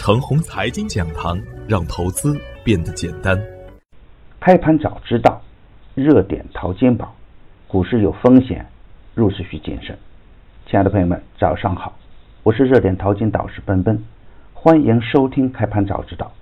[0.00, 1.38] 程红财经讲堂，
[1.68, 3.38] 让投资变得简单。
[4.40, 5.42] 开盘早知道，
[5.94, 7.14] 热点淘金宝，
[7.68, 8.64] 股市有风险，
[9.14, 9.98] 入市需谨慎。
[10.64, 11.98] 亲爱的朋友们，早上好，
[12.42, 14.02] 我是热点淘金导师奔奔，
[14.54, 16.32] 欢迎收听开盘早知道。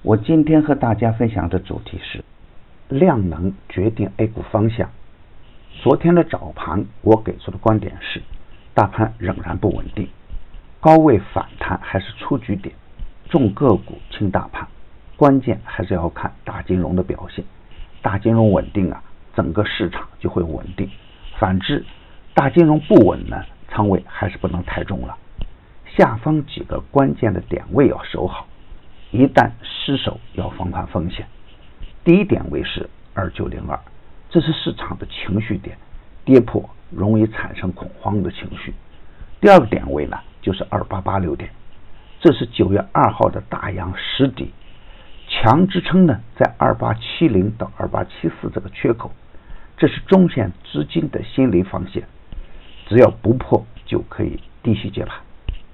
[0.00, 2.24] 我今天和大家分享的主题是
[2.88, 4.88] 量能决定 A 股方向。
[5.82, 8.22] 昨天的早盘，我给出的观点是，
[8.72, 10.08] 大盘仍然不稳定。
[10.80, 12.74] 高位反弹还是出局点，
[13.34, 14.64] 重个股轻大盘，
[15.16, 17.44] 关键还是要看大金融的表现。
[18.00, 19.02] 大金融稳定啊，
[19.34, 20.86] 整个市场就会稳定；
[21.40, 21.84] 反之，
[22.32, 25.18] 大金融不稳呢，仓位还是不能太重了。
[25.96, 28.46] 下方几个关键的点位要守好，
[29.10, 31.26] 一旦失守要防范风险。
[32.04, 33.76] 第一点位是二九零二，
[34.30, 35.76] 这是市场的情绪点，
[36.24, 38.72] 跌破容易产生恐慌的情绪。
[39.40, 40.16] 第二个点位呢？
[40.40, 41.50] 就是二八八六点，
[42.24, 44.50] 这是九月二号的大阳实底，
[45.28, 49.12] 强支撑呢在二八七零到二八七四这个缺口，
[49.76, 52.02] 这是中线资金的心理防线，
[52.88, 55.18] 只要不破就可以低吸接盘。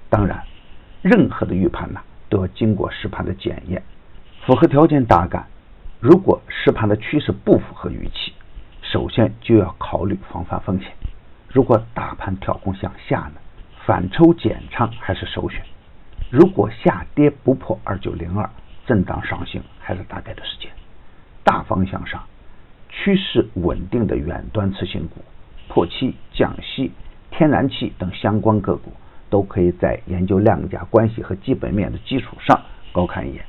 [0.09, 0.43] 当然，
[1.01, 3.81] 任何的预判呢都要经过实盘的检验，
[4.45, 5.47] 符合条件大干。
[6.01, 8.33] 如果实盘的趋势不符合预期，
[8.81, 10.91] 首先就要考虑防范风险。
[11.47, 13.35] 如果大盘跳空向下呢？
[13.85, 15.63] 反抽减仓还是首选。
[16.31, 18.49] 如果下跌不破二九零二，
[18.85, 20.71] 震荡上行还是大概的时间。
[21.43, 22.23] 大方向上，
[22.87, 25.17] 趋势稳定的远端次新股、
[25.67, 26.93] 破七、降息、
[27.31, 28.93] 天然气等相关个股，
[29.29, 32.61] 都可以在研究量价关系和基本面的基础上
[32.93, 33.43] 高看一眼。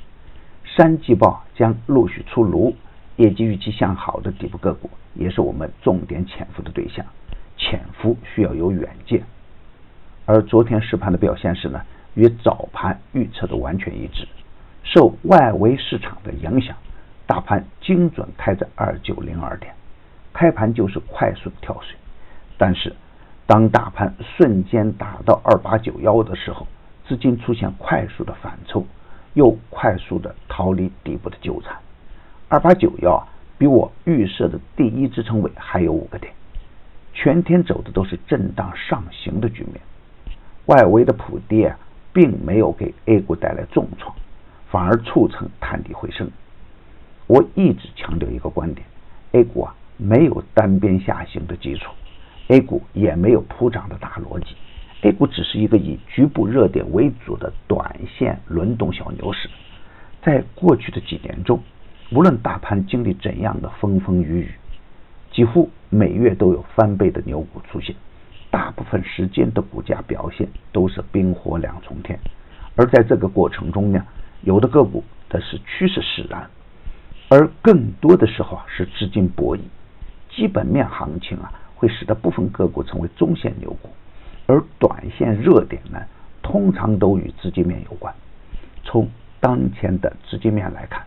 [0.77, 2.75] 三季报将陆续出炉，
[3.15, 7.07] 业绩预期向好的底部个股，也是我们重点潜伏的对象。
[7.57, 9.23] 潜伏需要有远见。
[10.27, 11.81] 而昨天实盘的表现是呢，
[12.15, 14.27] 与早盘预测的完全一致。
[14.85, 16.77] 受外围市场的影响，
[17.27, 19.73] 大盘精准开在二九零二点，
[20.33, 21.97] 开盘就是快速跳水。
[22.59, 22.95] 但是，
[23.47, 26.67] 当大盘瞬间打到二八九幺的时候，
[27.07, 28.85] 资金出现快速的反抽，
[29.35, 31.77] 又快速的逃离底部的纠缠。
[32.49, 33.27] 二八九幺啊，
[33.57, 36.33] 比我预设的第一支撑位还有五个点。
[37.15, 39.81] 全天走的都是震荡上行的局面。
[40.67, 41.75] 外围的普跌
[42.13, 44.15] 并没有给 A 股带来重创，
[44.71, 46.31] 反而促成探底回升。
[47.27, 48.87] 我一直强调一个观点
[49.33, 51.91] ：A 股啊没有单边下行的基础
[52.49, 54.57] ，A 股也没有普涨的大逻辑
[55.03, 59.49] ，A 股只是一个以局部热点为主的短线轮动小牛市。
[60.23, 61.61] 在过去的几年中，
[62.11, 64.51] 无论大盘经历怎样的风风雨雨，
[65.33, 67.97] 几乎每月都有翻倍的牛股出现。
[68.53, 72.19] 大部分时间的股价表现都是冰火两重天，
[72.77, 74.05] 而在这个过程中呢，
[74.43, 76.49] 有的个股则是趋势使然，
[77.31, 79.61] 而更多的时候啊是资金博弈。
[80.29, 83.89] 基本面行情啊会使得部分个股成为中线牛股，
[84.47, 85.99] 而短线热点呢
[86.43, 88.15] 通常都与资金面有关。
[88.85, 89.09] 从
[89.41, 91.03] 当前的资金面来看，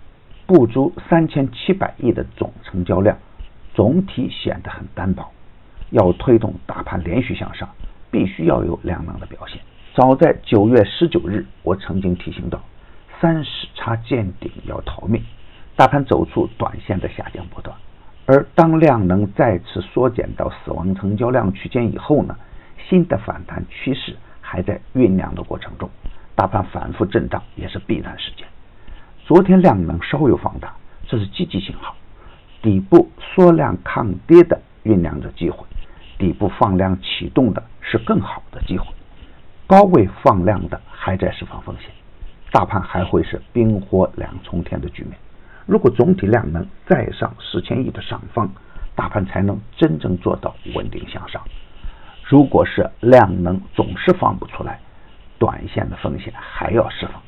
[0.47, 3.15] 不足三千七百亿的总成交量，
[3.75, 5.31] 总体显得很单薄。
[5.95, 7.69] 要推动大盘连续向上，
[8.11, 9.61] 必须要有量能的表现。
[9.93, 12.61] 早在九月十九日，我曾经提醒到，
[13.21, 15.23] 三十差见顶要逃命，
[15.77, 17.73] 大盘走出短线的下降波段。
[18.25, 22.35] 而当量能再次缩减到死亡成交量区间以后呢，
[22.89, 25.89] 新的反弹趋势还在酝酿的过程中，
[26.35, 28.45] 大盘反复震荡也是必然事件。
[29.25, 30.73] 昨天量能稍有放大，
[31.07, 31.95] 这是积极信号，
[32.61, 35.65] 底部缩量抗跌的酝酿着机会。
[36.17, 38.87] 底部放量启动的是更好的机会，
[39.67, 41.89] 高位放量的还在释放风险，
[42.51, 45.13] 大盘还会是冰火两重天的局面。
[45.65, 48.49] 如果总体量能再上四千亿的上方，
[48.95, 51.41] 大盘才能真正做到稳定向上。
[52.23, 54.79] 如果是量能总是放不出来，
[55.37, 57.21] 短线的风险还要释放。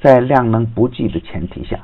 [0.00, 1.78] 在量能不济的前提下，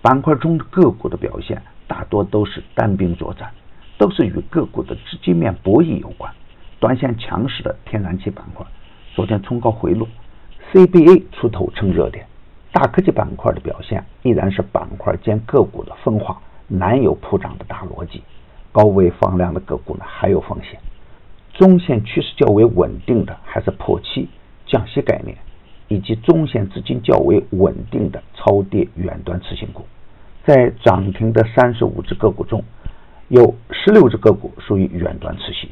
[0.00, 3.50] 板块中的个股的表现大多都是单兵作战。
[4.00, 6.32] 都是与个股的资金面博弈有关。
[6.78, 8.64] 短线强势的天然气板块，
[9.14, 10.08] 昨天冲高回落
[10.72, 12.24] ，CBA 出头成热点。
[12.72, 18.22] 大科技板块的表现依然是板块间个股的分化，难有普涨的大逻辑。
[18.72, 20.80] 高位放量的个股呢还有风险。
[21.52, 24.30] 中线趋势较为稳定的还是破七、
[24.64, 25.36] 降息概念，
[25.88, 29.84] 以及中线资金较为稳定的超跌远端次新股。
[30.46, 32.64] 在涨停的三十五只个股中。
[33.30, 35.70] 有十六只个股属于远端次新，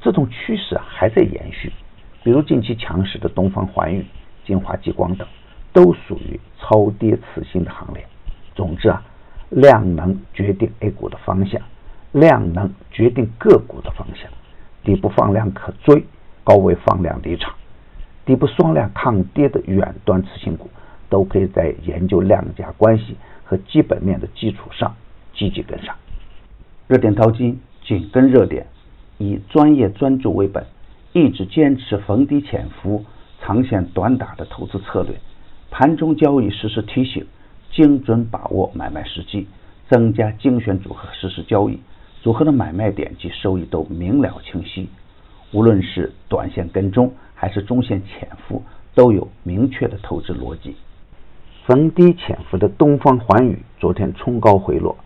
[0.00, 1.70] 这种趋势还在延续。
[2.24, 4.02] 比如近期强势的东方环宇、
[4.46, 5.28] 金华激光等，
[5.74, 8.02] 都属于超跌次新的行列。
[8.54, 9.02] 总之啊，
[9.50, 11.60] 量能决定 A 股的方向，
[12.12, 14.30] 量能决定个股的方向。
[14.82, 16.02] 底部放量可追，
[16.44, 17.54] 高位放量离场。
[18.24, 20.70] 底部双量抗跌的远端次新股，
[21.10, 24.96] 都可以在研究量价关系和基本面的基础上
[25.34, 25.94] 积极跟上。
[26.88, 28.64] 热点淘金紧跟热点，
[29.18, 30.64] 以专业专注为本，
[31.12, 33.04] 一直坚持逢低潜伏、
[33.40, 35.16] 长线短打的投资策略。
[35.68, 37.26] 盘中交易实时提醒，
[37.72, 39.48] 精准把握买卖时机，
[39.90, 41.80] 增加精选组合实时交易，
[42.22, 44.88] 组合的买卖点及收益都明了清晰。
[45.50, 48.62] 无论是短线跟踪还是中线潜伏，
[48.94, 50.76] 都有明确的投资逻辑。
[51.64, 54.96] 逢低潜伏的东方环宇昨天冲高回落。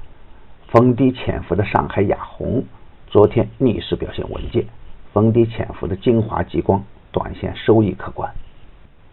[0.70, 2.62] 逢低潜伏的上海亚虹
[3.08, 4.64] 昨天逆势表现稳健，
[5.12, 8.32] 逢低潜伏的金华激光短线收益可观。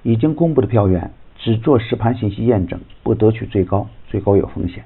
[0.03, 4.83] 已经公布的票源只做实盘信息验证，不得取最高，最高有风险。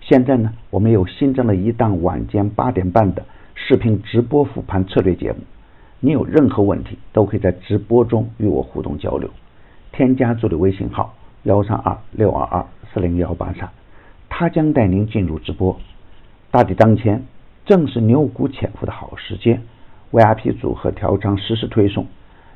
[0.00, 3.24] 现在呢，我们又新增了一档晚间八点半的
[3.54, 5.38] 视频直播复盘策略节目，
[6.00, 9.30] 你有任何问题都可以在直播中与我互动交流。
[9.92, 13.70] 添加助理微信号幺三二六二二四零幺八三，
[14.28, 15.78] 他将带您进入直播。
[16.50, 17.22] 大敌当前，
[17.66, 19.62] 正是牛股潜伏的好时间。
[20.10, 22.06] VIP 组合调仓实时推送，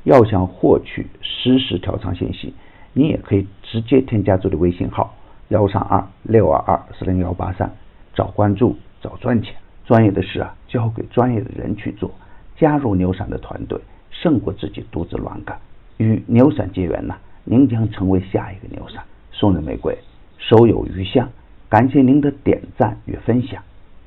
[0.04, 2.54] 要想获取实时调仓信息，
[2.94, 5.14] 你也可以直接添加助理微信号
[5.48, 7.70] 幺三二六二二四零幺八三，
[8.14, 9.54] 找关注，找赚钱。
[9.84, 12.10] 专业的事啊，交给专业的人去做。
[12.56, 13.78] 加入牛散的团队，
[14.10, 15.58] 胜过自己独自乱干。
[15.98, 17.14] 与牛散结缘呢，
[17.44, 19.02] 您将成为下一个牛散。
[19.32, 19.98] 送人玫瑰，
[20.38, 21.28] 手有余香。
[21.68, 23.62] 感谢您的点赞与分享。